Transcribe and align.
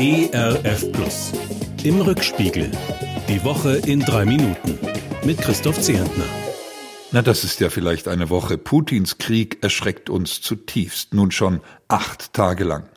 ERF 0.00 0.92
Plus. 0.92 1.32
Im 1.82 2.00
Rückspiegel. 2.00 2.70
Die 3.28 3.42
Woche 3.42 3.78
in 3.78 3.98
drei 3.98 4.24
Minuten. 4.24 4.78
Mit 5.24 5.38
Christoph 5.38 5.80
Zehentner. 5.80 6.22
Na, 7.10 7.20
das 7.20 7.42
ist 7.42 7.58
ja 7.58 7.68
vielleicht 7.68 8.06
eine 8.06 8.30
Woche. 8.30 8.58
Putins 8.58 9.18
Krieg 9.18 9.58
erschreckt 9.60 10.08
uns 10.08 10.40
zutiefst. 10.40 11.14
Nun 11.14 11.32
schon 11.32 11.62
acht 11.88 12.32
Tage 12.32 12.62
lang. 12.62 12.88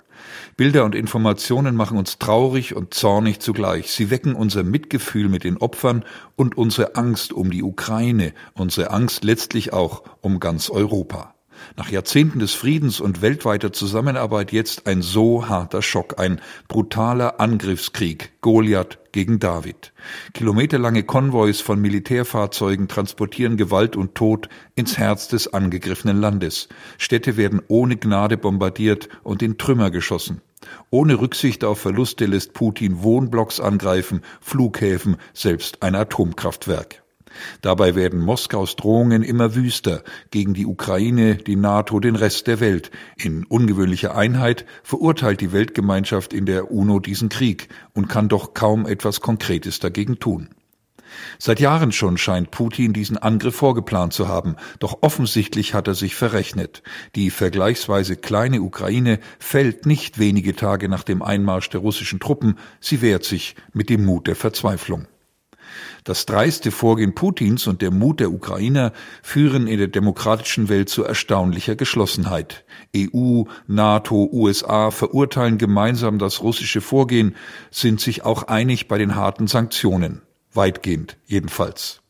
Bilder 0.57 0.85
und 0.85 0.93
Informationen 0.93 1.75
machen 1.75 1.97
uns 1.97 2.19
traurig 2.19 2.75
und 2.75 2.93
zornig 2.93 3.39
zugleich. 3.39 3.91
Sie 3.91 4.11
wecken 4.11 4.35
unser 4.35 4.61
Mitgefühl 4.61 5.27
mit 5.27 5.43
den 5.43 5.57
Opfern 5.57 6.05
und 6.35 6.55
unsere 6.55 6.95
Angst 6.97 7.33
um 7.33 7.49
die 7.49 7.63
Ukraine, 7.63 8.31
unsere 8.53 8.91
Angst 8.91 9.23
letztlich 9.23 9.73
auch 9.73 10.03
um 10.21 10.39
ganz 10.39 10.69
Europa. 10.69 11.33
Nach 11.77 11.89
Jahrzehnten 11.89 12.39
des 12.39 12.53
Friedens 12.53 12.99
und 12.99 13.21
weltweiter 13.21 13.73
Zusammenarbeit 13.73 14.51
jetzt 14.51 14.87
ein 14.87 15.01
so 15.01 15.47
harter 15.47 15.81
Schock, 15.81 16.19
ein 16.19 16.41
brutaler 16.67 17.39
Angriffskrieg, 17.39 18.33
Goliath 18.41 18.99
gegen 19.11 19.39
David. 19.39 19.93
Kilometerlange 20.33 21.03
Konvois 21.03 21.61
von 21.61 21.79
Militärfahrzeugen 21.81 22.87
transportieren 22.87 23.57
Gewalt 23.57 23.95
und 23.95 24.15
Tod 24.15 24.49
ins 24.75 24.97
Herz 24.97 25.27
des 25.27 25.53
angegriffenen 25.53 26.19
Landes. 26.19 26.69
Städte 26.97 27.37
werden 27.37 27.61
ohne 27.67 27.97
Gnade 27.97 28.37
bombardiert 28.37 29.09
und 29.23 29.41
in 29.41 29.57
Trümmer 29.57 29.91
geschossen. 29.91 30.41
Ohne 30.89 31.19
Rücksicht 31.19 31.63
auf 31.63 31.79
Verluste 31.79 32.25
lässt 32.25 32.53
Putin 32.53 33.01
Wohnblocks 33.01 33.59
angreifen, 33.59 34.21
Flughäfen, 34.41 35.17
selbst 35.33 35.81
ein 35.81 35.95
Atomkraftwerk. 35.95 37.00
Dabei 37.61 37.95
werden 37.95 38.19
Moskaus 38.19 38.75
Drohungen 38.75 39.23
immer 39.23 39.55
wüster 39.55 40.03
gegen 40.31 40.53
die 40.53 40.65
Ukraine, 40.65 41.35
die 41.35 41.55
NATO, 41.55 41.99
den 41.99 42.15
Rest 42.15 42.47
der 42.47 42.59
Welt. 42.59 42.91
In 43.17 43.45
ungewöhnlicher 43.45 44.15
Einheit 44.15 44.65
verurteilt 44.83 45.41
die 45.41 45.51
Weltgemeinschaft 45.51 46.33
in 46.33 46.45
der 46.45 46.71
UNO 46.71 46.99
diesen 46.99 47.29
Krieg 47.29 47.69
und 47.93 48.09
kann 48.09 48.29
doch 48.29 48.53
kaum 48.53 48.85
etwas 48.85 49.21
Konkretes 49.21 49.79
dagegen 49.79 50.19
tun. 50.19 50.49
Seit 51.37 51.59
Jahren 51.59 51.91
schon 51.91 52.17
scheint 52.17 52.51
Putin 52.51 52.93
diesen 52.93 53.17
Angriff 53.17 53.55
vorgeplant 53.55 54.13
zu 54.13 54.27
haben, 54.27 54.55
doch 54.79 54.99
offensichtlich 55.01 55.73
hat 55.73 55.87
er 55.87 55.95
sich 55.95 56.15
verrechnet. 56.15 56.83
Die 57.15 57.29
vergleichsweise 57.29 58.15
kleine 58.15 58.61
Ukraine 58.61 59.19
fällt 59.39 59.85
nicht 59.85 60.19
wenige 60.19 60.55
Tage 60.55 60.89
nach 60.89 61.03
dem 61.03 61.21
Einmarsch 61.21 61.69
der 61.69 61.81
russischen 61.81 62.19
Truppen, 62.19 62.57
sie 62.79 63.01
wehrt 63.01 63.23
sich 63.23 63.55
mit 63.73 63.89
dem 63.89 64.05
Mut 64.05 64.27
der 64.27 64.35
Verzweiflung. 64.35 65.07
Das 66.03 66.25
dreiste 66.25 66.71
Vorgehen 66.71 67.15
Putins 67.15 67.67
und 67.67 67.81
der 67.81 67.91
Mut 67.91 68.19
der 68.19 68.31
Ukrainer 68.31 68.91
führen 69.21 69.67
in 69.67 69.77
der 69.77 69.87
demokratischen 69.87 70.69
Welt 70.69 70.89
zu 70.89 71.03
erstaunlicher 71.03 71.75
Geschlossenheit. 71.75 72.65
EU, 72.95 73.43
NATO, 73.67 74.29
USA 74.31 74.91
verurteilen 74.91 75.57
gemeinsam 75.57 76.19
das 76.19 76.41
russische 76.41 76.81
Vorgehen, 76.81 77.35
sind 77.69 78.01
sich 78.01 78.23
auch 78.23 78.43
einig 78.43 78.87
bei 78.87 78.97
den 78.97 79.15
harten 79.15 79.47
Sanktionen. 79.47 80.21
Weitgehend 80.53 81.17
jedenfalls. 81.25 82.01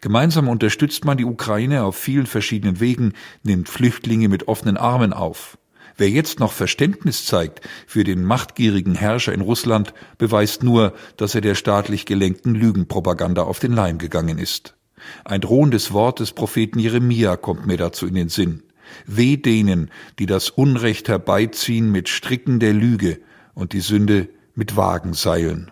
Gemeinsam 0.00 0.48
unterstützt 0.48 1.04
man 1.04 1.16
die 1.16 1.24
Ukraine 1.24 1.84
auf 1.84 1.96
vielen 1.96 2.26
verschiedenen 2.26 2.80
Wegen, 2.80 3.12
nimmt 3.42 3.68
Flüchtlinge 3.68 4.28
mit 4.28 4.48
offenen 4.48 4.76
Armen 4.76 5.12
auf. 5.12 5.58
Wer 6.00 6.08
jetzt 6.08 6.40
noch 6.40 6.52
Verständnis 6.52 7.26
zeigt 7.26 7.60
für 7.86 8.04
den 8.04 8.24
machtgierigen 8.24 8.94
Herrscher 8.94 9.34
in 9.34 9.42
Russland, 9.42 9.92
beweist 10.16 10.62
nur, 10.62 10.94
dass 11.18 11.34
er 11.34 11.42
der 11.42 11.54
staatlich 11.54 12.06
gelenkten 12.06 12.54
Lügenpropaganda 12.54 13.42
auf 13.42 13.58
den 13.58 13.72
Leim 13.72 13.98
gegangen 13.98 14.38
ist. 14.38 14.78
Ein 15.26 15.42
drohendes 15.42 15.92
Wort 15.92 16.20
des 16.20 16.32
Propheten 16.32 16.78
Jeremia 16.78 17.36
kommt 17.36 17.66
mir 17.66 17.76
dazu 17.76 18.06
in 18.06 18.14
den 18.14 18.30
Sinn. 18.30 18.62
Weh 19.04 19.36
denen, 19.36 19.90
die 20.18 20.24
das 20.24 20.48
Unrecht 20.48 21.06
herbeiziehen 21.10 21.92
mit 21.92 22.08
Stricken 22.08 22.60
der 22.60 22.72
Lüge 22.72 23.20
und 23.52 23.74
die 23.74 23.80
Sünde 23.80 24.30
mit 24.54 24.78
Wagenseilen. 24.78 25.70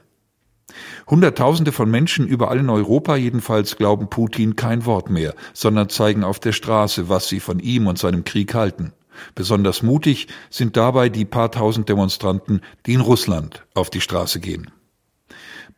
Hunderttausende 1.06 1.72
von 1.72 1.90
Menschen 1.90 2.28
überall 2.28 2.58
in 2.58 2.68
Europa 2.68 3.16
jedenfalls 3.16 3.76
glauben 3.76 4.10
Putin 4.10 4.56
kein 4.56 4.84
Wort 4.84 5.08
mehr, 5.08 5.34
sondern 5.54 5.88
zeigen 5.88 6.22
auf 6.22 6.38
der 6.38 6.52
Straße, 6.52 7.08
was 7.08 7.30
sie 7.30 7.40
von 7.40 7.60
ihm 7.60 7.86
und 7.86 7.98
seinem 7.98 8.24
Krieg 8.24 8.52
halten. 8.52 8.92
Besonders 9.34 9.82
mutig 9.82 10.28
sind 10.50 10.76
dabei 10.76 11.08
die 11.08 11.24
paar 11.24 11.50
tausend 11.50 11.88
Demonstranten, 11.88 12.60
die 12.86 12.94
in 12.94 13.00
Russland 13.00 13.64
auf 13.74 13.90
die 13.90 14.00
Straße 14.00 14.40
gehen. 14.40 14.70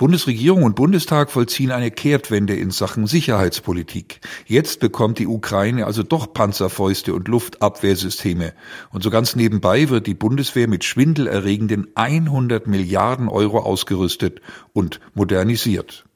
Bundesregierung 0.01 0.63
und 0.63 0.77
Bundestag 0.77 1.31
vollziehen 1.31 1.73
eine 1.73 1.91
Kehrtwende 1.91 2.57
in 2.57 2.71
Sachen 2.71 3.07
Sicherheitspolitik. 3.07 4.21
Jetzt 4.47 4.81
bekommt 4.81 5.19
die 5.19 5.27
Ukraine 5.27 5.85
also 5.85 6.03
doch 6.03 6.33
Panzerfäuste 6.33 7.13
und 7.13 7.29
Luftabwehrsysteme. 7.29 8.55
Und 8.91 9.03
so 9.03 9.11
ganz 9.11 9.37
nebenbei 9.37 9.91
wird 9.91 10.07
die 10.07 10.15
Bundeswehr 10.15 10.69
mit 10.69 10.85
schwindelerregenden 10.85 11.89
100 11.97 12.67
Milliarden 12.67 13.29
Euro 13.29 13.59
ausgerüstet 13.59 14.41
und 14.73 15.01
modernisiert. 15.13 16.07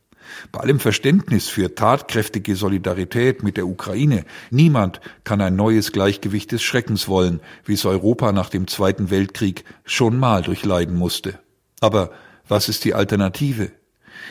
Bei 0.53 0.61
allem 0.61 0.81
Verständnis 0.81 1.49
für 1.49 1.75
tatkräftige 1.75 2.57
Solidarität 2.57 3.43
mit 3.43 3.57
der 3.57 3.67
Ukraine, 3.67 4.25
niemand 4.51 5.01
kann 5.25 5.41
ein 5.41 5.57
neues 5.57 5.93
Gleichgewicht 5.93 6.53
des 6.53 6.63
Schreckens 6.63 7.09
wollen, 7.09 7.41
wie 7.65 7.75
es 7.75 7.85
Europa 7.85 8.33
nach 8.33 8.51
dem 8.51 8.67
Zweiten 8.67 9.11
Weltkrieg 9.11 9.65
schon 9.85 10.19
mal 10.19 10.43
durchleiden 10.43 10.97
musste. 10.97 11.39
Aber 11.81 12.11
was 12.49 12.69
ist 12.69 12.85
die 12.85 12.95
Alternative? 12.95 13.73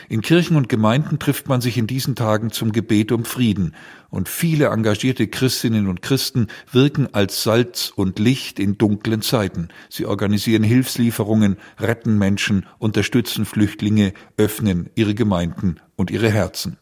In 0.09 0.21
Kirchen 0.21 0.55
und 0.55 0.69
Gemeinden 0.69 1.19
trifft 1.19 1.47
man 1.47 1.61
sich 1.61 1.77
in 1.77 1.87
diesen 1.87 2.15
Tagen 2.15 2.51
zum 2.51 2.71
Gebet 2.71 3.11
um 3.11 3.25
Frieden, 3.25 3.75
und 4.09 4.29
viele 4.29 4.67
engagierte 4.67 5.27
Christinnen 5.27 5.87
und 5.87 6.03
Christen 6.03 6.47
wirken 6.71 7.13
als 7.13 7.41
Salz 7.41 7.91
und 7.95 8.19
Licht 8.19 8.59
in 8.59 8.77
dunklen 8.77 9.23
Zeiten. 9.23 9.69
Sie 9.89 10.05
organisieren 10.05 10.61
Hilfslieferungen, 10.61 11.57
retten 11.79 12.19
Menschen, 12.19 12.67
unterstützen 12.77 13.45
Flüchtlinge, 13.45 14.13
öffnen 14.37 14.89
ihre 14.93 15.15
Gemeinden 15.15 15.77
und 15.95 16.11
ihre 16.11 16.29
Herzen. 16.29 16.77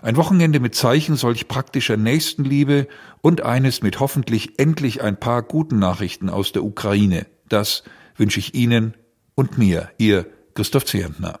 Ein 0.00 0.16
Wochenende 0.16 0.60
mit 0.60 0.74
Zeichen 0.74 1.16
solch 1.16 1.48
praktischer 1.48 1.96
Nächstenliebe 1.96 2.88
und 3.22 3.42
eines 3.42 3.82
mit 3.82 4.00
hoffentlich 4.00 4.58
endlich 4.58 5.02
ein 5.02 5.18
paar 5.18 5.42
guten 5.42 5.78
Nachrichten 5.78 6.28
aus 6.28 6.52
der 6.52 6.62
Ukraine. 6.62 7.26
Das 7.48 7.84
wünsche 8.16 8.38
ich 8.38 8.54
Ihnen 8.54 8.94
und 9.34 9.56
mir, 9.56 9.90
Ihr 9.96 10.26
Christoph 10.54 10.84
Zehentner. 10.84 11.40